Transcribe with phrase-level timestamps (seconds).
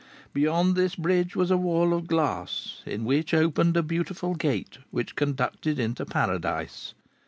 [0.33, 5.15] Beyond this bridge was a wall of glass, in which opened a beautiful gate, which
[5.15, 6.95] conducted into Paradise.